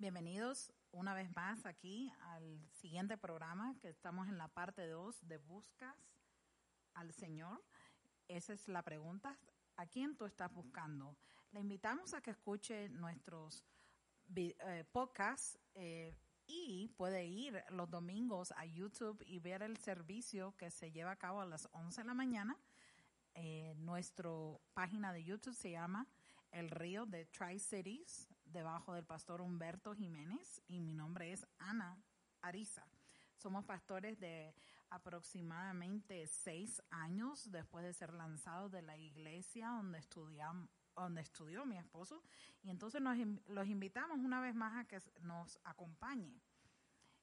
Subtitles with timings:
[0.00, 5.38] Bienvenidos una vez más aquí al siguiente programa que estamos en la parte 2 de
[5.38, 5.96] Buscas
[6.94, 7.60] al Señor.
[8.28, 9.36] Esa es la pregunta.
[9.76, 11.16] ¿A quién tú estás buscando?
[11.50, 13.64] Le invitamos a que escuche nuestros
[14.36, 16.14] eh, podcasts eh,
[16.46, 21.16] y puede ir los domingos a YouTube y ver el servicio que se lleva a
[21.16, 22.56] cabo a las 11 de la mañana.
[23.34, 24.30] Eh, nuestra
[24.74, 26.06] página de YouTube se llama
[26.52, 31.96] el río de Tri-Cities, debajo del pastor Humberto Jiménez, y mi nombre es Ana
[32.40, 32.86] Ariza.
[33.36, 34.54] Somos pastores de
[34.90, 41.76] aproximadamente seis años después de ser lanzados de la iglesia donde estudiamos donde estudió mi
[41.76, 42.24] esposo
[42.60, 43.16] y entonces nos,
[43.46, 46.40] los invitamos una vez más a que nos acompañe.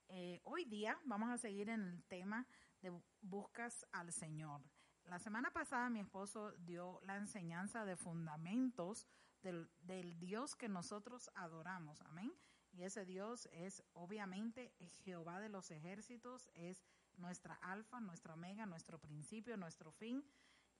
[0.07, 2.47] Eh, hoy día vamos a seguir en el tema
[2.81, 4.61] de buscas al Señor.
[5.05, 9.07] La semana pasada mi esposo dio la enseñanza de fundamentos
[9.41, 12.01] del, Dios que nosotros adoramos.
[12.01, 12.33] Amén.
[12.71, 16.83] Y ese Dios es obviamente Jehová de los ejércitos, es
[17.17, 20.25] nuestra alfa, nuestra omega, nuestro principio, nuestro fin.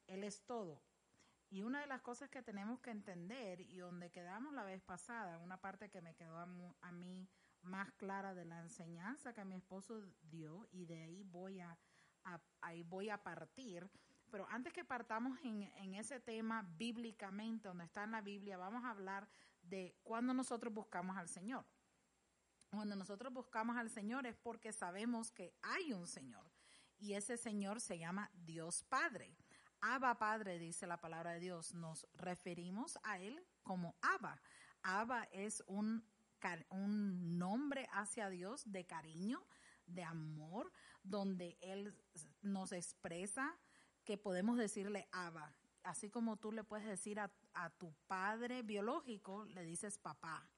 [0.08, 0.82] Él es todo.
[1.50, 5.38] Y una de las cosas que tenemos que entender y donde quedamos la vez pasada,
[5.38, 7.30] una parte que me quedó a, mí
[7.62, 11.78] más clara de la enseñanza que mi esposo dio y de ahí voy a
[12.62, 13.88] ahí voy a partir,
[14.36, 18.90] pero antes que partamos en, ese tema bíblicamente, donde está en la Biblia, vamos a
[18.90, 19.30] hablar
[19.62, 21.64] de cuando nosotros buscamos al Señor.
[22.70, 26.52] Cuando nosotros buscamos al Señor es porque sabemos que hay un Señor.
[26.98, 29.38] Y ese Señor se llama Dios Padre.
[29.80, 31.74] Abba Padre, dice la palabra de Dios.
[31.74, 34.42] Nos referimos a Él como Abba.
[34.82, 36.04] Abba es un,
[36.82, 39.48] nombre hacia Dios de cariño,
[39.86, 41.96] de amor, donde Él
[42.42, 43.58] nos expresa
[44.06, 45.54] que podemos decirle Abba.
[45.84, 47.30] Así como tú le puedes decir a,
[47.78, 50.50] tu padre biológico, le dices papá.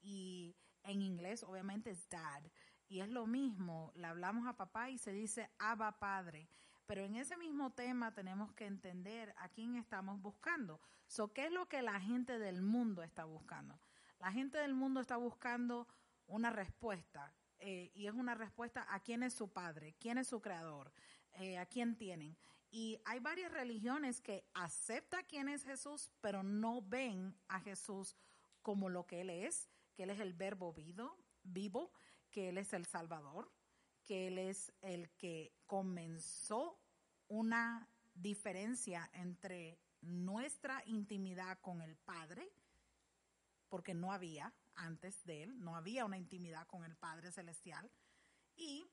[0.00, 2.42] Y en inglés obviamente es dad.
[2.88, 6.48] Y es lo mismo, le hablamos a papá y se dice Abba Padre.
[6.86, 10.80] Pero en ese mismo tema tenemos que entender a quién estamos buscando.
[11.06, 13.78] So, ¿Qué es lo que la gente del mundo está buscando?
[14.18, 15.86] La gente del mundo está buscando
[16.26, 17.34] una respuesta.
[17.58, 20.92] Eh, y es una respuesta a quién es su padre, quién es su creador,
[21.32, 22.36] eh, a quién tienen.
[22.70, 28.16] Y hay varias religiones que aceptan quién es Jesús, pero no ven a Jesús
[28.62, 30.74] como lo que Él es, que Él es el verbo
[31.42, 31.92] vivo
[32.30, 33.50] que Él es el Salvador,
[34.04, 36.78] que Él es el que comenzó
[37.28, 42.52] una diferencia entre nuestra intimidad con el Padre,
[43.68, 47.90] porque no había antes de Él, no había una intimidad con el Padre Celestial,
[48.56, 48.86] y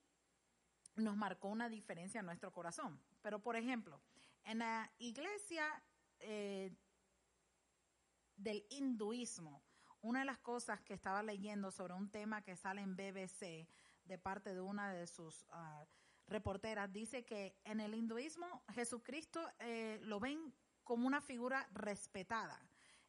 [0.96, 3.00] nos marcó una diferencia en nuestro corazón.
[3.22, 4.00] Pero, por ejemplo,
[4.44, 5.84] en la iglesia
[6.20, 6.72] eh,
[8.38, 9.62] del hinduismo,
[10.02, 13.68] una de las cosas que estaba leyendo sobre un tema que sale en BBC
[14.06, 15.86] de parte de una de sus ah,
[16.28, 20.54] reporteras, dice que en el hinduismo Jesucristo eh, lo ven
[20.84, 22.60] como una figura respetada,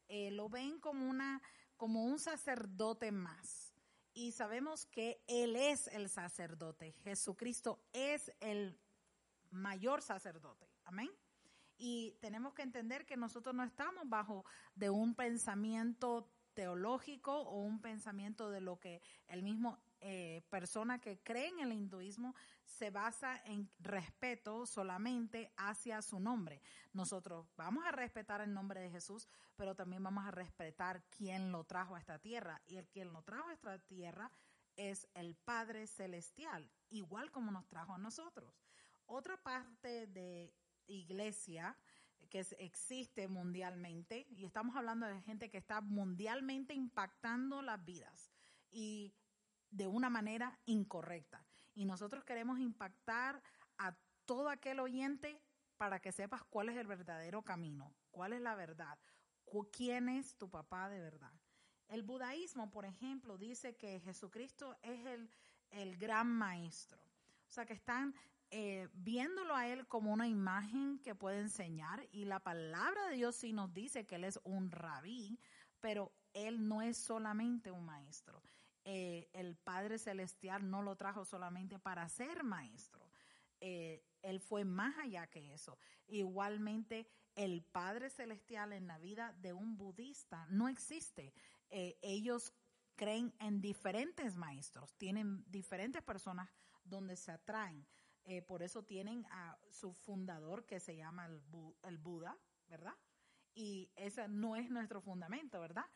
[0.08, 1.42] eh, lo ven como, una,
[1.76, 3.66] como un sacerdote más.
[4.16, 8.81] Y sabemos que Él es el sacerdote, Jesucristo es el
[9.50, 10.66] mayor sacerdote.
[10.87, 11.10] Amén.
[11.77, 17.82] Y tenemos que entender que nosotros no estamos bajo de un pensamiento teológico o un
[17.82, 22.34] pensamiento de lo que el mismo eh, persona que cree en el hinduismo
[22.64, 26.60] se basa en respeto solamente hacia su nombre.
[26.92, 31.64] Nosotros vamos a respetar el nombre de Jesús, pero también vamos a respetar quién lo
[31.64, 32.60] trajo a esta tierra.
[32.66, 34.30] Y el quien lo trajo a esta tierra
[34.76, 38.62] es el Padre Celestial, igual como nos trajo a nosotros.
[39.06, 40.52] Otra parte de
[40.86, 41.76] iglesia
[42.28, 48.32] que existe mundialmente, y estamos hablando de gente que está mundialmente impactando las vidas
[48.70, 49.14] y
[49.71, 51.44] de una manera incorrecta.
[51.75, 53.43] Y nosotros queremos impactar
[53.78, 55.41] a todo aquel oyente
[55.77, 58.99] para que sepas cuál es el verdadero camino, cuál es la verdad,
[59.65, 61.32] quién es tu papá de verdad.
[61.88, 65.31] El budaísmo, por ejemplo, dice que Jesucristo es el,
[65.70, 67.00] el gran maestro.
[67.00, 68.14] O sea, que están
[68.50, 73.37] eh, viéndolo a él como una imagen que puede enseñar y la palabra de Dios
[73.37, 75.38] sí nos dice que él es un rabí,
[75.81, 78.43] pero él no es solamente un maestro.
[78.88, 83.11] Eh, el Padre Celestial no lo trajo solamente para ser maestro.
[83.61, 85.79] Eh, él fue más allá que eso.
[86.06, 91.35] Igualmente, el Padre Celestial en la vida de un budista no existe.
[91.69, 92.55] ellos
[92.94, 96.49] creen en diferentes maestros, tienen diferentes personas
[96.85, 97.87] donde se atraen.
[98.25, 102.37] Eh, por eso tienen a su fundador que se llama el, Buda,
[102.69, 102.94] ¿verdad?
[103.55, 105.87] Y ese no es nuestro fundamento, ¿verdad?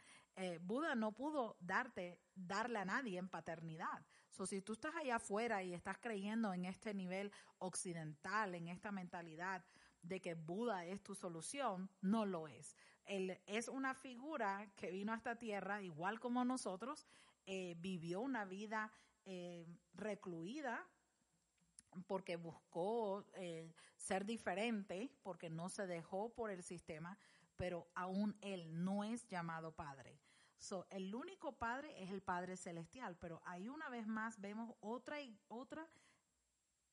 [0.41, 4.07] Eh, Buda no pudo darte, darle a nadie en paternidad.
[4.31, 8.91] So, si tú estás allá afuera y estás creyendo en este nivel occidental, en esta
[8.91, 9.63] mentalidad
[10.01, 12.75] de que Buda es tu solución, no lo es.
[13.05, 17.07] Él es una figura que vino a esta tierra, igual como nosotros,
[17.45, 18.91] eh, vivió una vida
[19.27, 20.89] eh, recluida
[22.07, 23.27] porque buscó
[23.97, 27.19] ser diferente, porque no se dejó por el sistema,
[27.57, 30.19] pero aún él no es llamado padre.
[30.61, 35.17] So, el único padre es el Padre Celestial, pero ahí una vez más vemos otra,
[35.49, 35.89] otra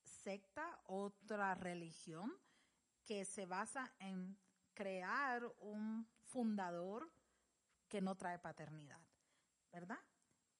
[0.03, 2.33] secta, otra religión
[3.05, 4.37] que se basa en
[4.73, 7.11] crear un fundador
[7.89, 9.01] que no trae paternidad,
[9.73, 9.99] ¿verdad?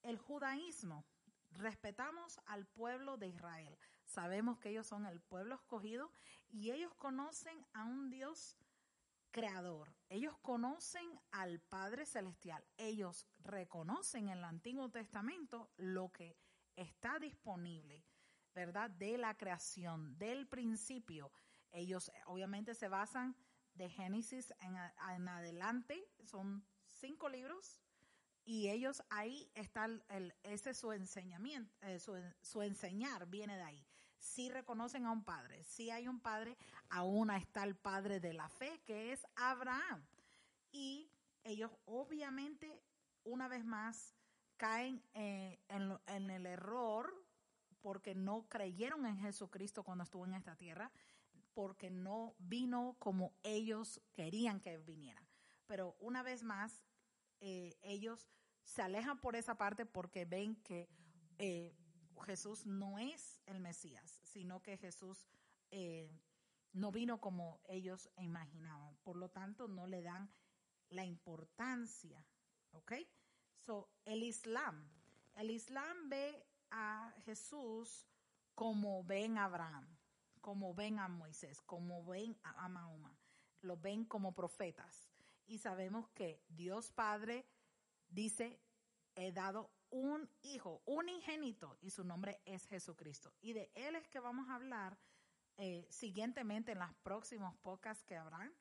[0.01, 1.05] El judaísmo,
[1.51, 6.11] respetamos al pueblo de Israel, sabemos que ellos son el pueblo escogido
[6.49, 8.57] y ellos conocen a un Dios
[9.37, 9.93] creador.
[10.09, 12.65] Ellos conocen al Padre Celestial.
[12.75, 16.35] Ellos reconocen en el Antiguo Testamento lo que
[16.75, 18.03] está disponible,
[18.55, 18.89] ¿verdad?
[18.89, 21.31] De la creación, del principio.
[21.69, 23.35] Ellos obviamente se basan
[23.75, 27.79] de Génesis en, adelante, son cinco libros,
[28.43, 33.86] y ellos ahí está el, ese su enseñamiento, eh, su, su, enseñar viene de ahí
[34.19, 35.63] si reconocen a un padre.
[35.63, 36.57] Si hay un padre,
[36.89, 40.05] aún está el padre de la fe, que es Abraham.
[40.71, 41.09] Y
[41.43, 42.81] ellos obviamente,
[43.23, 44.15] una vez más,
[44.57, 47.13] caen eh, en, el error
[47.81, 50.91] porque no creyeron en Jesucristo cuando estuvo en esta tierra,
[51.53, 55.23] porque no vino como ellos querían que viniera.
[55.67, 56.81] Pero una vez más,
[57.39, 58.27] eh, ellos
[58.63, 60.89] se alejan por esa parte porque ven que
[61.37, 61.73] eh,
[62.21, 65.27] Jesús no es el Mesías, sino que Jesús
[65.71, 66.09] eh,
[66.73, 68.95] no vino como ellos imaginaban.
[69.03, 70.29] Por lo tanto, no le dan
[70.89, 72.23] la importancia.
[72.71, 72.93] ¿Ok?
[73.65, 74.89] So, el Islam.
[75.35, 78.05] El Islam ve a Jesús
[78.55, 79.87] como ven a Abraham,
[80.41, 83.15] como ven a Moisés, como ven a Mahoma.
[83.61, 85.09] Lo ven como profetas.
[85.45, 87.45] Y sabemos que Dios Padre
[88.09, 88.59] dice,
[89.15, 93.33] he dado un hijo, un ingénito, y su nombre es Jesucristo.
[93.41, 94.97] Y de él es que vamos a hablar
[95.57, 98.53] eh, siguientemente en los próximos podcasts que habrán.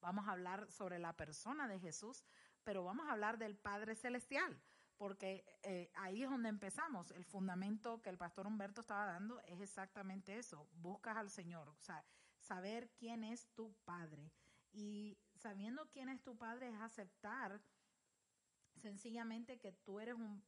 [0.00, 2.24] Vamos a hablar sobre la persona de Jesús,
[2.64, 4.60] pero vamos a hablar del Padre Celestial,
[4.96, 7.10] porque eh, ahí es donde empezamos.
[7.12, 10.68] El fundamento que el pastor Humberto estaba dando es exactamente eso.
[10.72, 12.04] Buscas al Señor, o sea,
[12.40, 14.32] saber quién es tu Padre.
[14.72, 17.60] Y sabiendo quién es tu Padre es aceptar
[18.82, 20.44] sencillamente que tú eres, un,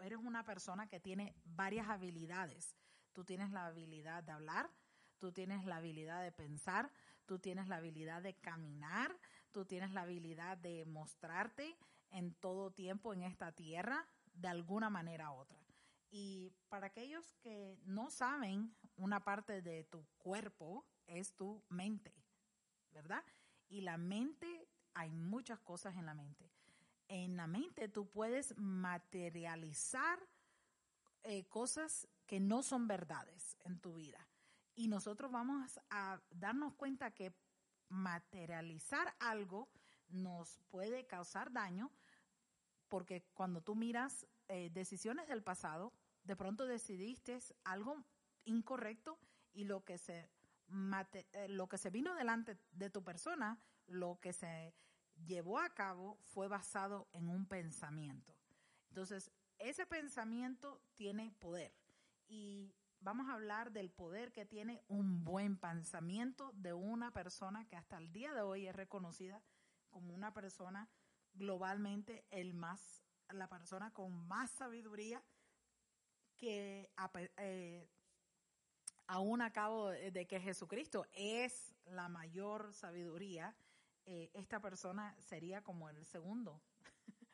[0.00, 2.74] eres una persona que tiene varias habilidades.
[3.12, 4.70] Tú tienes la habilidad de hablar,
[5.18, 6.90] tú tienes la habilidad de pensar,
[7.26, 9.16] tú tienes la habilidad de caminar,
[9.52, 11.76] tú tienes la habilidad de mostrarte
[12.10, 15.58] en todo tiempo en esta tierra de alguna manera u otra.
[16.10, 22.14] Y para aquellos que no saben, una parte de tu cuerpo es tu mente,
[22.90, 23.24] ¿verdad?
[23.68, 26.55] Y la mente, hay muchas cosas en la mente
[27.08, 30.18] en la mente tú puedes materializar
[31.22, 34.28] eh, cosas que no son verdades en tu vida.
[34.74, 37.34] Y nosotros vamos a darnos cuenta que
[37.88, 39.68] materializar algo
[40.08, 41.90] nos puede causar daño
[42.88, 48.04] porque cuando tú miras eh, decisiones del pasado, de pronto decidiste algo
[48.44, 49.18] incorrecto
[49.52, 50.30] y lo que se
[51.32, 54.74] eh, lo que se vino delante de tu persona, lo que se
[55.24, 58.34] llevó a cabo fue basado en un pensamiento.
[58.88, 61.72] Entonces, ese pensamiento tiene poder
[62.28, 67.76] y vamos a hablar del poder que tiene un buen pensamiento de una persona que
[67.76, 69.42] hasta el día de hoy es reconocida
[69.90, 70.88] como una persona
[71.34, 75.22] globalmente el más la persona con más sabiduría
[76.36, 76.90] que
[77.36, 77.88] eh,
[79.06, 83.56] aún a cabo de que Jesucristo es la mayor sabiduría
[84.06, 86.62] eh, esta persona sería como el segundo,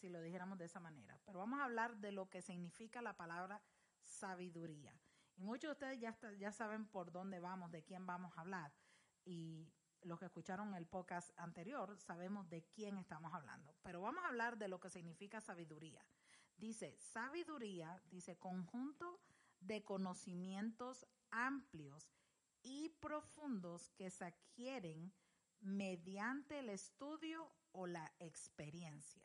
[0.00, 1.18] si lo dijéramos de esa manera.
[1.24, 3.60] Pero vamos a hablar de lo que significa la palabra
[4.04, 4.96] sabiduría.
[5.36, 8.72] Y muchos de ustedes ya, ya saben por dónde vamos, de quién vamos a hablar.
[9.24, 13.74] Y los que escucharon el podcast anterior sabemos de quién estamos hablando.
[13.82, 16.04] Pero vamos a hablar de lo que significa sabiduría.
[16.56, 19.20] Dice, sabiduría, dice, conjunto
[19.60, 22.12] de conocimientos amplios
[22.62, 25.12] y profundos que se adquieren
[25.62, 29.22] mediante el estudio o la experiencia.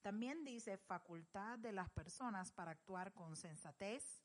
[0.00, 4.22] También dice facultad de las personas para actuar con sensatez,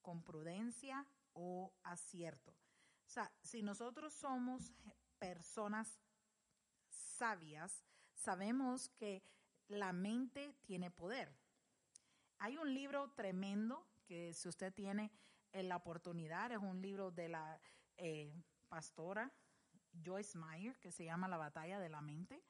[0.00, 2.52] con prudencia o acierto.
[2.52, 4.72] O sea, si nosotros somos
[5.18, 5.98] personas
[6.88, 7.84] sabias,
[8.14, 9.22] sabemos que
[9.66, 11.34] la mente tiene poder.
[12.38, 15.10] Hay un libro tremendo que si usted tiene
[15.52, 17.60] la oportunidad, es un libro de la
[17.96, 18.32] eh,
[18.68, 19.32] pastora
[20.04, 22.42] Joyce Meyer que se llama La batalla de la mente.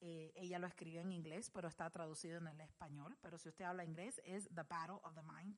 [0.00, 3.16] Eh, ella lo escribió en inglés, pero está traducido en el español.
[3.20, 5.56] Pero si usted habla inglés, es The Battle of the Mind.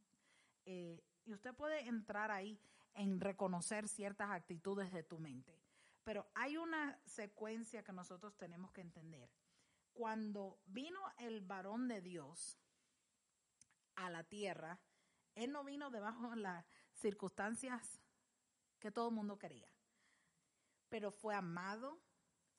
[0.66, 2.60] Eh, y usted puede entrar ahí
[2.94, 5.58] en reconocer ciertas actitudes de tu mente.
[6.04, 9.30] Pero hay una secuencia que nosotros tenemos que entender.
[9.94, 12.58] Cuando vino el varón de Dios
[13.96, 14.78] a la tierra,
[15.34, 18.00] él no vino debajo de las circunstancias
[18.78, 19.68] que todo el mundo quería,
[20.94, 22.00] pero fue amado,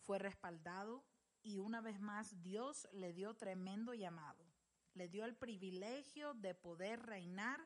[0.01, 1.05] fue respaldado
[1.41, 4.45] y una vez más Dios le dio tremendo llamado.
[4.93, 7.65] Le dio el privilegio de poder reinar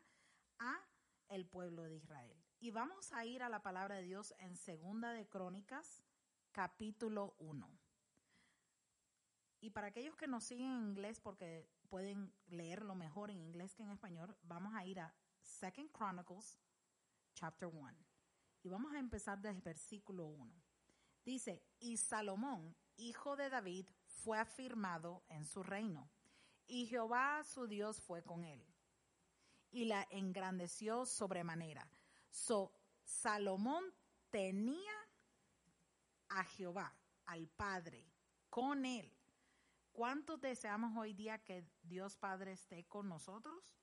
[0.59, 0.79] a
[1.27, 2.39] el pueblo de Israel.
[2.59, 6.03] Y vamos a ir a la palabra de Dios en Segunda de Crónicas,
[6.51, 7.67] capítulo 1.
[9.61, 13.81] Y para aquellos que nos siguen en inglés, porque pueden leerlo mejor en inglés que
[13.81, 16.59] en español, vamos a ir a Second Chronicles,
[17.33, 18.08] chapter 1.
[18.63, 20.51] Y vamos a empezar desde el versículo 1.
[21.23, 26.09] Dice, y Salomón, hijo de David, fue afirmado en su reino,
[26.67, 28.65] y Jehová su Dios fue con él,
[29.71, 31.89] y la engrandeció sobremanera
[32.29, 32.71] So,
[33.03, 33.83] Salomón
[34.29, 34.91] tenía
[36.29, 38.05] a Jehová, al Padre,
[38.49, 39.11] con él.
[39.91, 43.75] ¿Cuántos deseamos hoy día que Dios Padre esté con nosotros?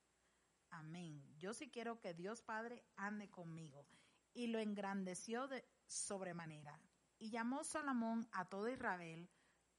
[0.69, 1.23] Amén.
[1.37, 3.85] Yo sí quiero que Dios Padre ande conmigo.
[4.37, 6.79] Y lo engrandeció de sobremanera.
[7.17, 9.27] Y llamó Salomón a todo Israel,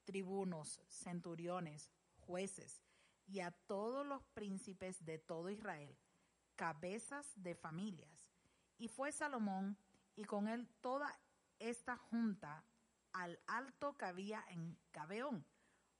[0.03, 2.83] tribunos, centuriones, jueces,
[3.25, 5.97] y a todos los príncipes de todo Israel,
[6.55, 8.29] cabezas de familias
[8.79, 9.77] y fue Salomón
[10.15, 11.19] y con él toda
[11.59, 12.63] esta junta
[13.13, 15.45] al alto que había en Gabeón,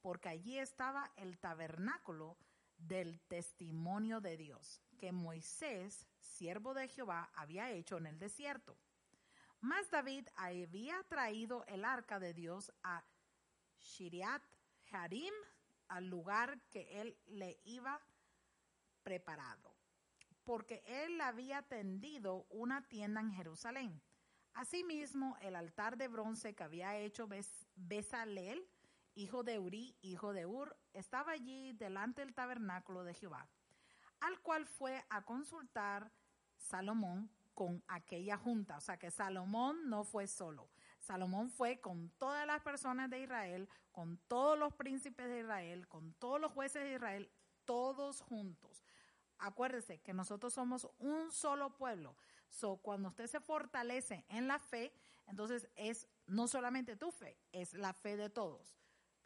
[0.02, 2.38] porque allí estaba el tabernáculo
[2.78, 8.78] del testimonio de Dios, que Moisés, siervo de Jehová, había hecho en el desierto.
[9.62, 13.04] Mas David había traído el arca de Dios a
[13.80, 14.44] Shiriat
[14.92, 15.34] Harim,
[15.88, 18.00] al lugar que él le iba
[19.02, 19.80] preparado
[20.50, 24.02] porque él había tendido una tienda en Jerusalén.
[24.56, 27.30] Asimismo, el altar de bronce que había hecho
[27.76, 28.68] Besalel,
[29.14, 33.48] hijo de Uri, hijo de Ur, estaba allí delante del tabernáculo de Jehová,
[34.22, 36.12] al cual fue a consultar
[36.58, 38.78] Salomón con aquella junta.
[38.78, 40.70] O sea que Salomón no fue solo.
[41.00, 46.14] Salomón fue con todas las personas de Israel, con todos los príncipes de Israel, con
[46.14, 47.32] todos los jueces de Israel,
[47.66, 48.84] todos juntos
[49.40, 52.16] acuérdese que nosotros somos un solo pueblo.
[52.50, 54.94] So, cuando usted se fortalece en la fe,
[55.28, 58.76] entonces es no solamente tu fe, es la fe de todos,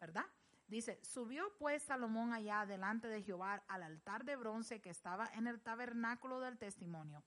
[0.00, 0.26] ¿verdad?
[0.74, 5.46] Dice, subió pues Salomón allá delante de Jehová al altar de bronce que estaba en
[5.46, 7.22] el tabernáculo del testimonio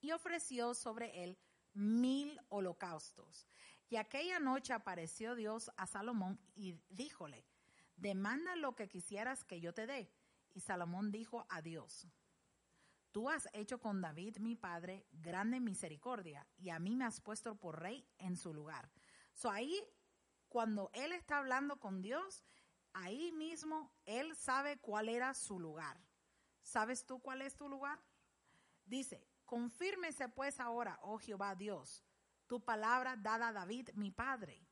[0.00, 1.38] y ofreció sobre él
[1.74, 3.46] mil holocaustos.
[3.90, 7.44] Y aquella noche apareció Dios a Salomón y díjole,
[7.98, 10.10] demanda lo que quisieras que yo te dé.
[10.54, 12.08] Y Salomón dijo a Dios,
[13.12, 17.56] Tú has hecho con David mi padre grande misericordia y a mí me has puesto
[17.56, 18.90] por rey en su lugar.
[19.34, 19.78] So ahí,
[20.48, 22.44] cuando él está hablando con Dios,
[22.92, 26.00] ahí mismo él sabe cuál era su lugar.
[26.62, 27.98] ¿Sabes tú cuál es tu lugar?
[28.84, 32.04] Dice, confírmese pues ahora, oh Jehová Dios,
[32.46, 34.66] tu palabra dada a David mi padre,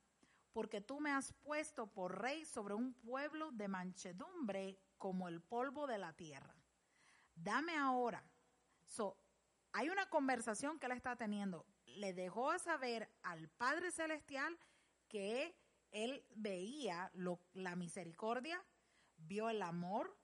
[0.53, 5.87] porque tú me has puesto por rey sobre un pueblo de manchedumbre como el polvo
[5.87, 6.57] de la tierra.
[7.35, 8.25] Dame ahora.
[8.87, 9.19] So,
[9.73, 11.67] hay una conversación que él está teniendo.
[11.85, 14.59] Le dejó saber al Padre Celestial
[15.09, 15.55] que
[16.05, 17.11] él veía
[17.55, 18.63] la misericordia,
[19.17, 20.15] vio el amor,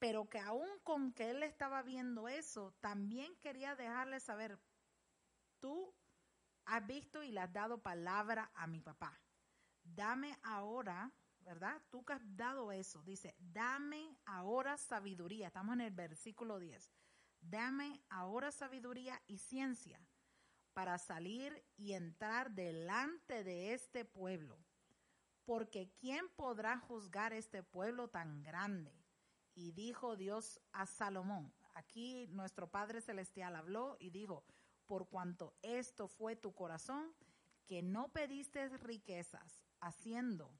[0.00, 4.58] pero que aún con que él estaba viendo eso, también quería dejarle saber,
[5.60, 5.94] tú
[6.64, 9.20] has visto y le has dado palabra a mi papá.
[9.84, 11.80] Dame ahora ¿verdad?
[11.88, 15.46] Tú que has dado eso, dice, dame ahora sabiduría.
[15.46, 16.92] Estamos en el versículo 10.
[17.40, 19.98] Dame ahora sabiduría y ciencia
[20.78, 24.56] para salir y entrar delante de este pueblo.
[25.44, 28.94] Porque ¿quién podrá juzgar este pueblo tan grande?
[29.56, 34.44] Y dijo Dios a Salomón, aquí nuestro Padre Celestial habló y dijo,
[34.86, 37.12] por cuanto esto fue tu corazón,
[37.66, 40.56] que no pediste riquezas, haciendo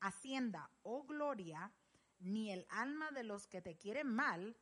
[0.00, 1.70] hacienda o gloria,
[2.18, 4.56] ni el alma de los que te quieren mal,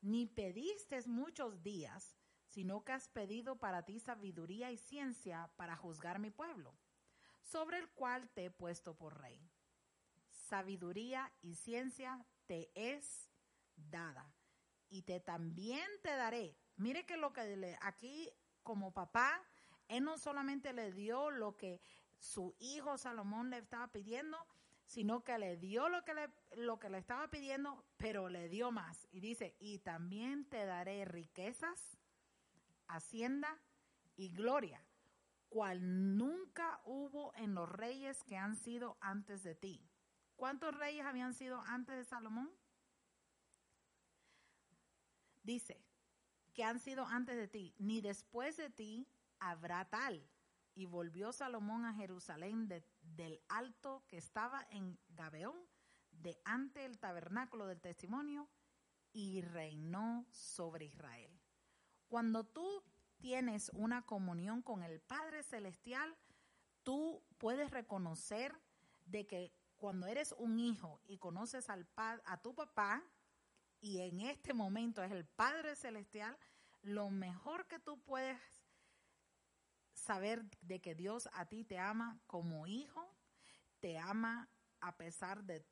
[0.00, 2.14] ni pediste muchos días,
[2.54, 6.72] sino que has pedido para ti sabiduría y ciencia para juzgar mi pueblo,
[7.42, 9.40] sobre el cual te he puesto por rey.
[10.30, 13.28] sabiduría y ciencia te es
[13.74, 14.32] dada.
[14.88, 16.56] Y te también te daré.
[16.76, 18.30] Mire que lo que le, aquí
[18.62, 19.42] como papá,
[19.88, 21.80] él no solamente le dio lo que
[22.18, 24.38] su hijo Salomón le estaba pidiendo,
[24.86, 28.70] sino que le dio lo que le, lo que le estaba pidiendo, pero le dio
[28.70, 29.08] más.
[29.10, 31.98] Y dice, y también te daré riquezas,
[32.88, 33.60] hacienda
[34.16, 34.84] y gloria,
[35.48, 39.88] cual nunca hubo en los reyes que han sido antes de ti.
[40.36, 42.50] ¿Cuántos reyes habían sido antes de Salomón?
[45.42, 45.84] Dice
[46.54, 50.28] que han sido antes de ti, ni después de ti habrá tal.
[50.74, 52.68] Y volvió Salomón a Jerusalén
[53.02, 55.56] del alto que estaba en Gabeón,
[56.10, 58.48] de ante el tabernáculo del testimonio,
[59.12, 61.43] y reinó sobre Israel.
[62.14, 62.84] Cuando tú
[63.18, 66.16] tienes una comunión con el Padre Celestial,
[66.84, 68.54] tú puedes reconocer
[69.04, 73.02] de que cuando eres un hijo y conoces al a tu papá,
[73.80, 76.38] y en este momento es el Padre Celestial,
[76.82, 78.38] lo mejor que tú puedes
[79.92, 83.12] saber de que Dios a ti te ama como hijo,
[83.80, 84.48] te ama
[84.80, 85.66] a pesar de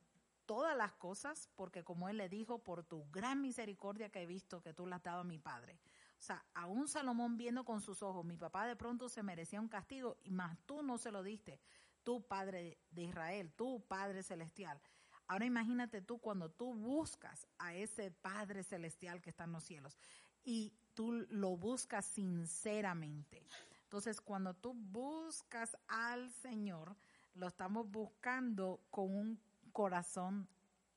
[0.44, 4.60] todas las cosas, porque como Él le dijo, por tu gran misericordia que he visto
[4.60, 5.78] que tú le has dado a mi Padre.
[6.22, 9.60] O sea, a un Salomón viendo con sus ojos, mi papá de pronto se merecía
[9.60, 11.58] un castigo, y más tú no se lo diste
[12.04, 14.80] tú Padre de Israel, tú Padre Celestial.
[15.26, 19.98] Ahora imagínate tú cuando tú buscas a ese Padre Celestial que está en los cielos
[20.44, 23.42] y tú lo buscas sinceramente.
[23.84, 26.96] Entonces, cuando tú buscas al Señor,
[27.34, 29.40] lo estamos buscando con un
[29.72, 30.48] corazón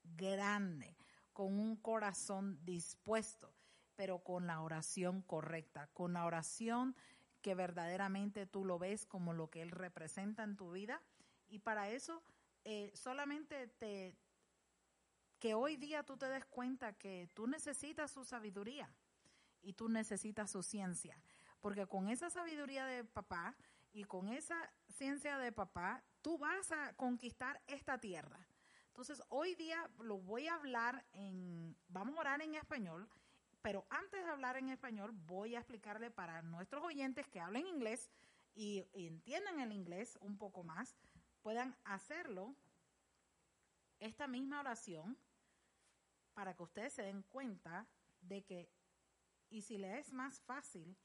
[0.04, 0.96] grande,
[1.34, 3.55] con un corazón dispuesto,
[3.96, 6.96] pero con la oración correcta, con la oración
[7.42, 11.02] que verdaderamente tú lo ves como lo que Él representa en tu vida.
[11.48, 12.24] Y para eso
[12.64, 14.16] eh, solamente te,
[15.40, 18.90] que hoy día tú te des cuenta que tú necesitas su sabiduría
[19.62, 21.22] y tú necesitas su ciencia.
[21.62, 23.56] Porque con esa sabiduría de papá
[23.94, 24.56] y con esa
[24.90, 28.48] ciencia de papá, tú vas a conquistar esta tierra.
[28.88, 33.08] Entonces, hoy día lo voy a hablar en, vamos a orar en español
[33.66, 38.12] pero antes de hablar en español, voy a explicarle para nuestros oyentes que hablen inglés
[38.54, 40.96] y, entiendan el inglés un poco más,
[41.42, 42.56] puedan hacerlo,
[44.00, 45.18] esta misma oración,
[46.36, 47.88] para que ustedes se den cuenta
[48.22, 48.70] de que,
[49.50, 50.96] y si le es más fácil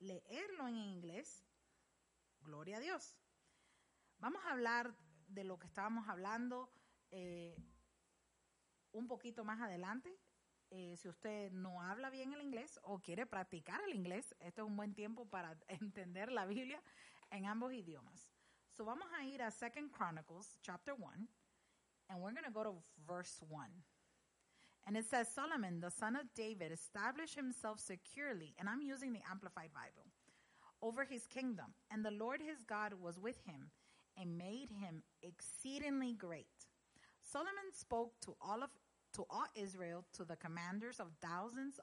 [0.00, 1.46] leerlo en inglés,
[2.40, 3.16] gloria a Dios.
[4.18, 4.92] Vamos a hablar
[5.28, 6.68] de lo que estábamos hablando
[7.12, 7.56] eh,
[8.90, 10.18] un poquito más adelante.
[10.74, 14.66] Eh, si usted no habla bien el inglés o quiere practicar el inglés, este es
[14.66, 16.82] un buen tiempo para entender la Biblia
[17.30, 18.30] en ambos idiomas.
[18.70, 21.28] So vamos a ir a Second Chronicles chapter 1
[22.08, 23.68] and we're going to go to verse 1.
[24.86, 29.20] And it says Solomon, the son of David, established himself securely, and I'm using the
[29.30, 30.08] Amplified Bible,
[30.80, 31.66] over his kingdom.
[31.90, 33.70] And the Lord his God was with him
[34.16, 36.66] and made him exceedingly great.
[37.22, 38.70] Solomon spoke to all of
[39.14, 41.78] to all Israel, to the commanders of thousands,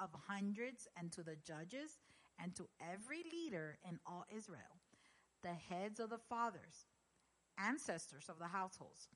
[0.00, 1.98] of hundreds, and to the judges,
[2.42, 4.80] and to every leader in all Israel,
[5.42, 6.86] the heads of the fathers,
[7.58, 9.08] ancestors of the households.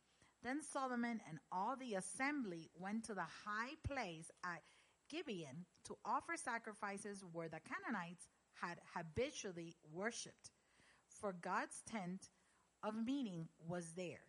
[0.42, 4.62] Then Solomon and all the assembly went to the high place at
[5.08, 8.28] Gibeon to offer sacrifices where the Canaanites
[8.60, 10.50] had habitually worshipped.
[11.08, 12.28] For God's tent
[12.82, 14.25] of meeting was there.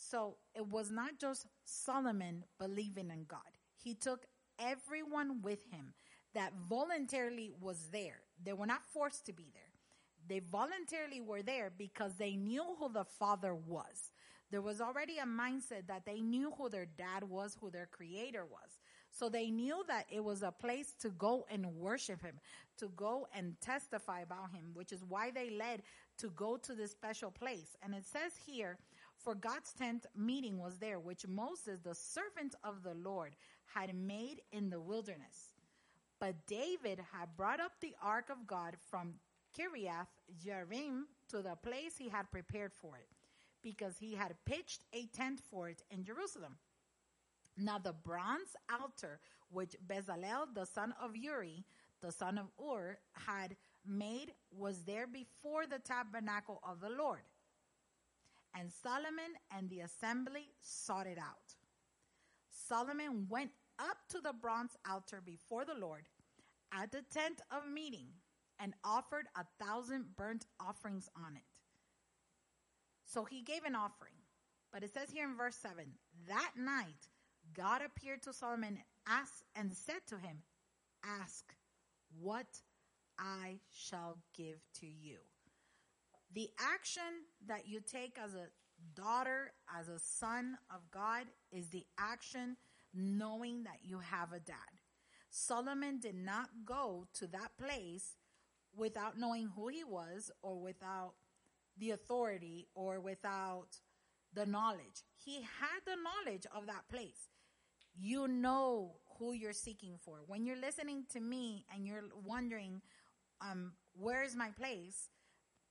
[0.00, 3.40] So it was not just Solomon believing in God.
[3.76, 4.24] He took
[4.58, 5.92] everyone with him
[6.34, 8.22] that voluntarily was there.
[8.42, 9.62] They were not forced to be there.
[10.26, 14.10] They voluntarily were there because they knew who the father was.
[14.50, 18.44] There was already a mindset that they knew who their dad was, who their creator
[18.44, 18.78] was.
[19.12, 22.40] So they knew that it was a place to go and worship him,
[22.78, 25.82] to go and testify about him, which is why they led
[26.18, 27.76] to go to this special place.
[27.82, 28.78] And it says here
[29.22, 33.36] for God's tent meeting was there, which Moses, the servant of the Lord,
[33.74, 35.54] had made in the wilderness.
[36.18, 39.14] But David had brought up the ark of God from
[39.56, 40.08] Kiriath
[40.44, 43.08] Jearim to the place he had prepared for it,
[43.62, 46.56] because he had pitched a tent for it in Jerusalem.
[47.56, 51.64] Now the bronze altar which Bezalel, the son of Uri,
[52.00, 53.56] the son of Ur, had
[53.86, 57.22] made was there before the tabernacle of the Lord.
[58.60, 61.56] And Solomon and the assembly sought it out.
[62.50, 66.10] Solomon went up to the bronze altar before the Lord
[66.70, 68.08] at the tent of meeting
[68.58, 71.42] and offered a thousand burnt offerings on it.
[73.06, 74.12] So he gave an offering.
[74.70, 75.86] But it says here in verse 7
[76.28, 77.08] that night,
[77.54, 80.42] God appeared to Solomon asked, and said to him,
[81.02, 81.54] Ask
[82.20, 82.60] what
[83.18, 85.16] I shall give to you.
[86.32, 87.02] The action
[87.48, 88.48] that you take as a
[88.94, 92.56] daughter, as a son of God, is the action
[92.94, 94.56] knowing that you have a dad.
[95.30, 98.16] Solomon did not go to that place
[98.76, 101.14] without knowing who he was or without
[101.76, 103.78] the authority or without
[104.32, 105.04] the knowledge.
[105.16, 107.28] He had the knowledge of that place.
[107.96, 110.20] You know who you're seeking for.
[110.26, 112.80] When you're listening to me and you're wondering,
[113.40, 115.08] um, where is my place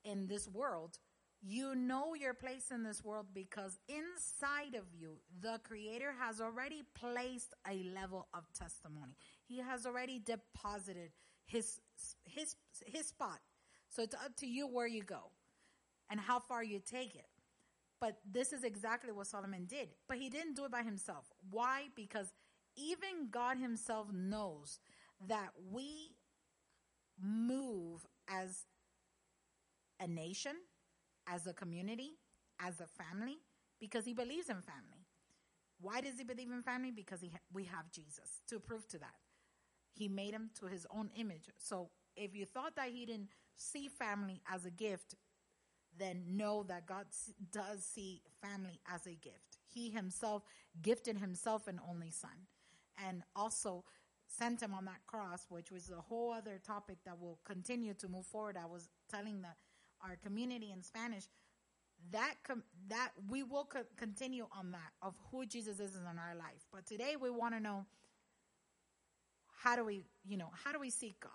[0.03, 0.97] in this world?
[1.41, 6.83] You know your place in this world because inside of you, the creator has already
[6.95, 9.15] placed a level of testimony.
[9.45, 11.11] He has already deposited
[11.45, 11.79] his,
[12.25, 13.39] his, his spot.
[13.89, 15.31] So it's up to you where you go
[16.09, 17.27] and how far you take it.
[18.01, 19.89] But this is exactly what Solomon did.
[20.07, 21.25] But he didn't do it by himself.
[21.49, 21.85] Why?
[21.95, 22.33] Because
[22.75, 24.79] even God himself knows
[25.27, 26.15] that we
[27.21, 28.65] move as
[29.99, 30.53] a nation,
[31.27, 32.11] as a community,
[32.59, 33.37] as a family,
[33.79, 35.05] because he believes in family.
[35.81, 36.91] Why does he believe in family?
[36.91, 39.15] Because he ha- we have Jesus to prove to that.
[39.93, 41.49] He made him to his own image.
[41.57, 45.15] So if you thought that he didn't see family as a gift,
[45.97, 47.05] then know that God
[47.51, 49.57] does see family as a gift.
[49.65, 50.43] He himself
[50.81, 52.47] gifted himself an only son
[53.05, 53.83] and also
[54.27, 58.07] sent him on that cross, which was a whole other topic that will continue to
[58.07, 58.57] move forward.
[58.61, 59.49] I was telling the,
[60.03, 61.25] our community in Spanish
[62.11, 66.35] that com- that we will co- continue on that of who Jesus is in our
[66.35, 66.65] life.
[66.71, 67.85] But today we want to know
[69.63, 71.31] how do we, you know, how do we seek God?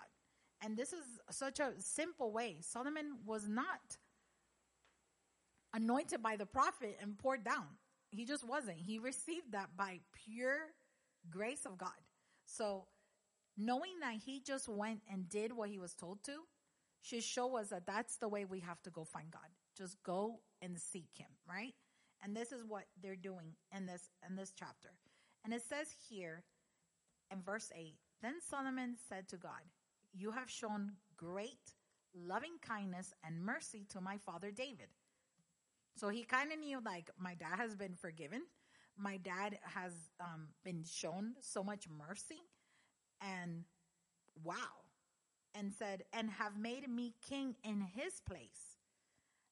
[0.62, 2.56] And this is such a simple way.
[2.60, 3.98] Solomon was not
[5.74, 7.66] anointed by the prophet and poured down.
[8.08, 8.78] He just wasn't.
[8.78, 10.58] He received that by pure
[11.30, 11.90] grace of God.
[12.46, 12.86] So
[13.56, 16.32] knowing that he just went and did what he was told to
[17.04, 19.48] should show us that that's the way we have to go find God.
[19.76, 21.74] Just go and seek him, right?
[22.22, 24.88] And this is what they're doing in this in this chapter.
[25.44, 26.42] And it says here
[27.30, 29.60] in verse 8, then Solomon said to God,
[30.14, 31.74] "You have shown great
[32.14, 34.88] loving kindness and mercy to my father David."
[35.96, 38.42] So he kind of knew like my dad has been forgiven.
[38.96, 42.40] My dad has um, been shown so much mercy
[43.20, 43.64] and
[44.42, 44.83] wow.
[45.54, 48.78] And said, and have made me king in his place.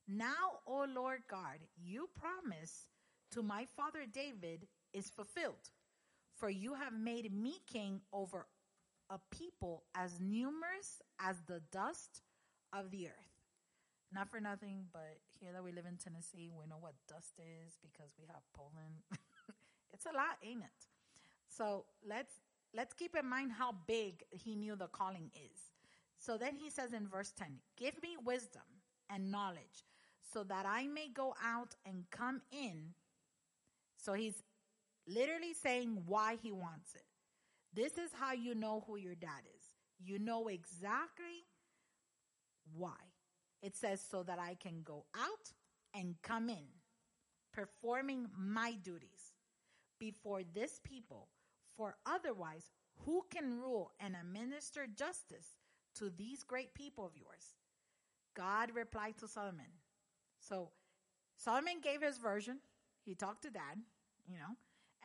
[0.09, 2.89] Now, O Lord God, you promise
[3.31, 5.71] to my father David is fulfilled.
[6.35, 8.47] For you have made me king over
[9.11, 12.23] a people as numerous as the dust
[12.73, 13.33] of the earth.
[14.13, 17.79] Not for nothing, but here that we live in Tennessee, we know what dust is
[17.81, 19.01] because we have Poland.
[19.93, 20.87] it's a lot, ain't it?
[21.49, 22.35] So let's
[22.75, 25.72] let's keep in mind how big he knew the calling is.
[26.25, 28.63] So then he says in verse 10, Give me wisdom
[29.11, 29.85] and knowledge
[30.33, 32.95] so that I may go out and come in.
[33.97, 34.41] So he's
[35.07, 37.03] literally saying why he wants it.
[37.75, 39.65] This is how you know who your dad is.
[39.99, 41.45] You know exactly
[42.73, 43.01] why.
[43.61, 45.53] It says, so that I can go out
[45.93, 46.67] and come in,
[47.53, 49.33] performing my duties
[49.99, 51.29] before this people.
[51.77, 52.71] For otherwise,
[53.05, 55.57] who can rule and administer justice
[55.97, 57.55] to these great people of yours?
[58.35, 59.67] God replied to Solomon.
[60.41, 60.71] So
[61.37, 62.59] Solomon gave his version.
[63.05, 63.79] He talked to dad,
[64.27, 64.57] you know,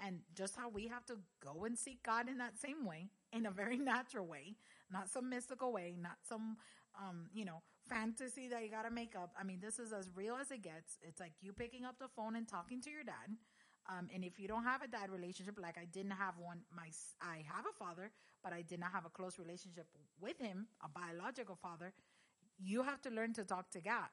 [0.06, 3.46] and just how we have to go and seek God in that same way, in
[3.46, 4.56] a very natural way,
[4.92, 6.58] not some mystical way, not some,
[7.00, 9.32] um, you know, fantasy that you got to make up.
[9.40, 10.98] I mean, this is as real as it gets.
[11.02, 13.36] It's like you picking up the phone and talking to your dad.
[13.90, 16.90] Um, and if you don't have a dad relationship, like I didn't have one, my
[17.22, 18.12] I have a father,
[18.44, 19.88] but I did not have a close relationship
[20.20, 21.94] with him, a biological father.
[22.60, 24.10] You have to learn to talk to God,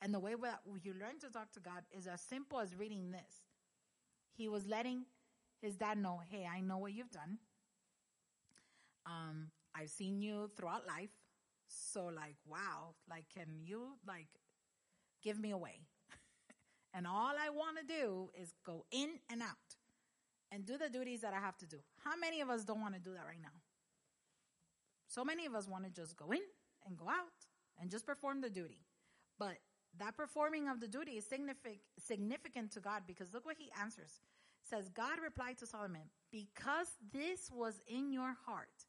[0.00, 3.12] and the way that you learn to talk to God is as simple as reading
[3.12, 3.46] this.
[4.32, 5.04] He was letting
[5.60, 7.38] his dad know, "Hey, I know what you've done.
[9.06, 11.10] Um, I've seen you throughout life.
[11.68, 14.28] So like, wow, like, can you like
[15.22, 15.80] give me away?
[16.94, 19.76] And all I want to do is go in and out
[20.50, 21.78] and do the duties that I have to do.
[22.04, 23.56] How many of us don't want to do that right now?
[25.08, 26.40] So many of us want to just go in
[26.86, 27.46] and go out
[27.80, 28.80] and just perform the duty.
[29.38, 29.58] But
[29.98, 34.20] that performing of the duty is significant, to God because look what he answers.
[34.62, 38.86] says, God replied to Solomon, because this was in your heart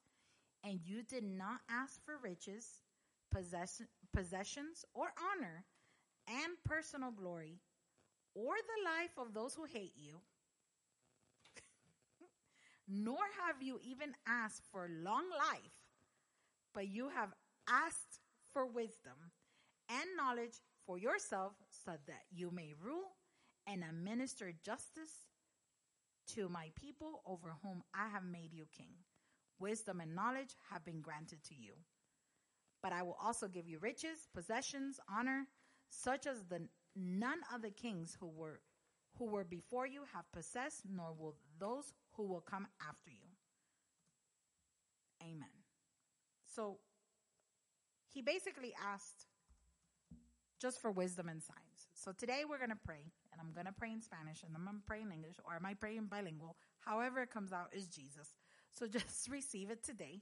[0.63, 2.66] and you did not ask for riches,
[3.32, 5.66] possessions, or honor
[6.28, 7.60] and personal glory,
[8.36, 10.15] or the life of those who hate you,
[12.88, 15.72] nor have you even asked for long life,
[16.74, 17.34] but you have
[17.69, 18.19] asked
[18.52, 19.32] for wisdom
[19.89, 21.54] and knowledge for yourself
[21.86, 23.15] so that you may rule
[23.67, 25.28] and administer justice
[26.36, 28.93] to my people over whom I have made you king.
[29.60, 31.74] Wisdom and knowledge have been granted to you.
[32.82, 35.48] But I will also give you riches, possessions, honor,
[35.89, 38.62] such as the none of the kings who were
[39.17, 43.27] who were before you have possessed, nor will those who will come after you.
[45.21, 45.49] Amen.
[46.45, 46.79] So
[48.12, 49.27] he basically asked
[50.60, 51.89] just for wisdom and signs.
[51.93, 54.63] So today we're going to pray, and I'm going to pray in Spanish, and I'm
[54.63, 56.56] going to pray in English, or I might pray in bilingual.
[56.79, 58.34] However it comes out is Jesus.
[58.75, 60.21] So just receive it today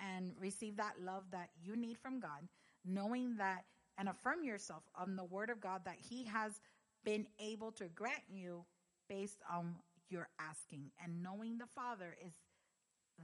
[0.00, 2.48] and receive that love that you need from God,
[2.84, 3.66] knowing that
[3.98, 6.60] and affirm yourself on the word of God that he has
[7.04, 8.64] been able to grant you
[9.08, 9.76] based on
[10.08, 12.32] your asking and knowing the Father is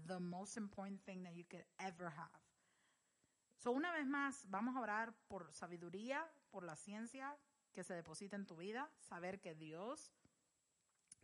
[0.06, 2.40] the most important thing that you could ever have.
[3.58, 7.36] So una vez más, vamos a orar por sabiduría, por la ciencia
[7.74, 10.12] que se deposita en tu vida, saber que Dios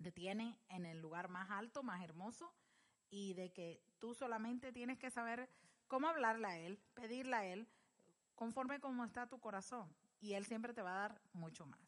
[0.02, 2.52] te tiene en el lugar más alto, más hermoso,
[3.08, 5.48] y de que tú solamente tienes que saber
[5.86, 7.68] cómo hablarle a Él, pedirle a Él,
[8.36, 11.80] conforme como está tu corazón, y Él siempre te va a dar mucho más.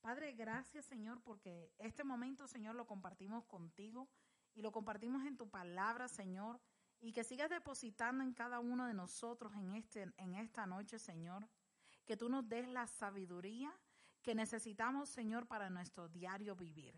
[0.00, 4.08] Padre, gracias Señor, porque este momento, Señor, lo compartimos contigo
[4.54, 6.60] y lo compartimos en tu palabra, Señor,
[7.00, 11.46] y que sigas depositando en cada uno de nosotros en, este, en esta noche, Señor,
[12.06, 13.74] que tú nos des la sabiduría
[14.22, 16.94] que necesitamos, Señor, para nuestro diario vivir.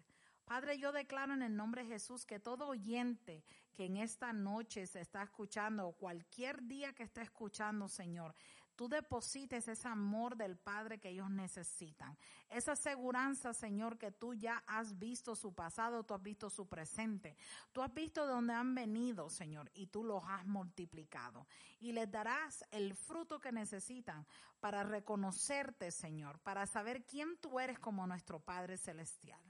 [0.47, 4.87] Padre, yo declaro en el nombre de Jesús que todo oyente que en esta noche
[4.87, 8.33] se está escuchando, o cualquier día que esté escuchando, Señor,
[8.77, 12.17] tú deposites ese amor del Padre que ellos necesitan.
[12.49, 17.37] Esa aseguranza, Señor, que tú ya has visto su pasado, tú has visto su presente.
[17.73, 21.49] Tú has visto de dónde han venido, Señor, y tú los has multiplicado.
[21.81, 24.25] Y les darás el fruto que necesitan
[24.61, 29.41] para reconocerte, Señor, para saber quién tú eres como nuestro Padre Celestial.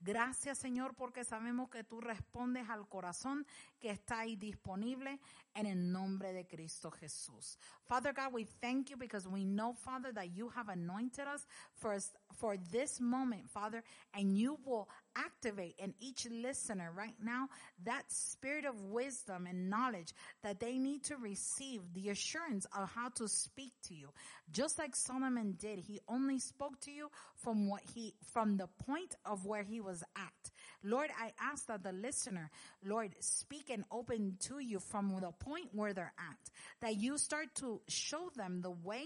[0.00, 3.46] Gracias, Señor, porque sabemos que tú respondes al corazón
[3.80, 5.20] que está ahí disponible
[5.54, 7.58] en el nombre de Cristo Jesús.
[7.84, 11.96] Father God, we thank you because we know, Father, that you have anointed us for,
[12.32, 13.82] for this moment, Father,
[14.14, 17.48] and you will activate in each listener right now
[17.84, 23.08] that spirit of wisdom and knowledge that they need to receive the assurance of how
[23.10, 24.08] to speak to you.
[24.50, 29.14] Just like Solomon did, he only spoke to you from what he, from the point
[29.24, 30.50] of where he was at.
[30.84, 32.50] Lord, I ask that the listener,
[32.84, 37.54] Lord, speak and open to you from the point where they're at, that you start
[37.56, 39.04] to show them the way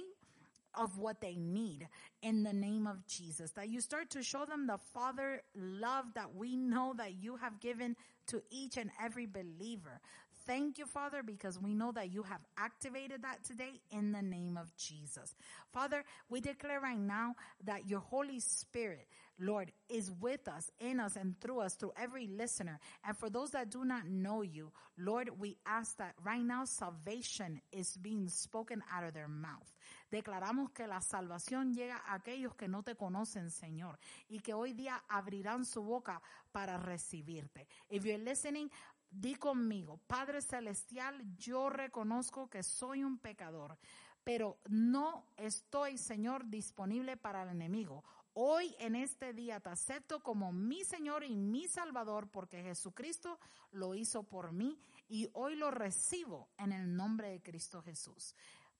[0.76, 1.88] of what they need
[2.22, 3.50] in the name of Jesus.
[3.52, 7.60] That you start to show them the Father love that we know that you have
[7.60, 7.96] given
[8.28, 10.00] to each and every believer.
[10.46, 14.56] Thank you, Father, because we know that you have activated that today in the name
[14.56, 15.34] of Jesus.
[15.72, 17.34] Father, we declare right now
[17.64, 19.08] that your Holy Spirit,
[19.40, 22.78] Lord, is with us, in us, and through us, through every listener.
[23.04, 27.60] And for those that do not know you, Lord, we ask that right now salvation
[27.72, 29.72] is being spoken out of their mouth.
[30.10, 34.72] Declaramos que la salvación llega a aquellos que no te conocen, Señor, y que hoy
[34.72, 37.66] día abrirán su boca para recibirte.
[37.88, 38.70] If you're listening,
[39.10, 43.78] di conmigo, Padre Celestial, yo reconozco que soy un pecador,
[44.22, 48.04] pero no estoy, Señor, disponible para el enemigo.
[48.34, 53.38] Hoy en este día te acepto como mi Señor y mi Salvador porque Jesucristo
[53.72, 58.34] lo hizo por mí y hoy lo recibo en el nombre de Cristo Jesús.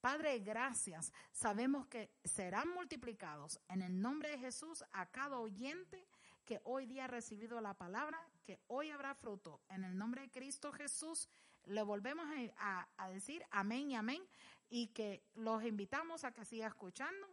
[0.07, 1.13] Padre, gracias.
[1.33, 6.07] Sabemos que serán multiplicados en el nombre de Jesús a cada oyente
[6.45, 9.61] que hoy día ha recibido la palabra, que hoy habrá fruto.
[9.69, 11.29] En el nombre de Cristo Jesús,
[11.65, 12.25] le volvemos
[12.57, 14.23] a, decir amén y amén
[14.71, 17.27] y que los invitamos a que siga escuchando,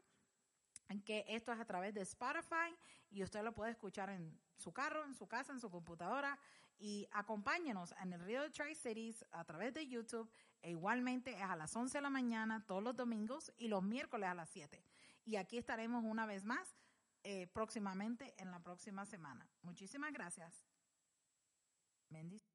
[1.06, 2.76] que esto es a través de Spotify
[3.12, 6.40] y usted lo puede escuchar en su carro, en su casa, en su computadora
[6.80, 10.28] y acompáñenos en el Río de Tri-Cities a través de YouTube
[10.64, 14.30] e igualmente es a las 11 de la mañana todos los domingos y los miércoles
[14.30, 14.84] a las 7.
[15.26, 16.76] Y aquí estaremos una vez más
[17.24, 19.48] eh, próximamente en la próxima semana.
[19.62, 20.64] Muchísimas gracias.
[22.10, 22.53] Bendiciones.